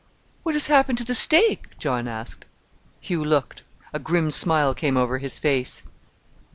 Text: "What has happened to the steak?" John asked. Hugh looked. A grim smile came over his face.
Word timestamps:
"What 0.41 0.55
has 0.55 0.65
happened 0.65 0.97
to 0.97 1.03
the 1.03 1.13
steak?" 1.13 1.77
John 1.77 2.07
asked. 2.07 2.45
Hugh 3.01 3.23
looked. 3.23 3.61
A 3.93 3.99
grim 3.99 4.31
smile 4.31 4.73
came 4.73 4.97
over 4.97 5.19
his 5.19 5.37
face. 5.37 5.83